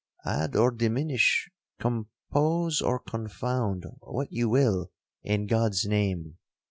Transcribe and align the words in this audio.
'—'Add 0.25 0.55
or 0.55 0.71
diminish, 0.71 1.47
compose 1.79 2.81
or 2.81 2.97
confound, 2.97 3.85
what 3.99 4.31
you 4.33 4.49
will, 4.49 4.89
in 5.21 5.45
God's 5.45 5.85
name!' 5.85 6.39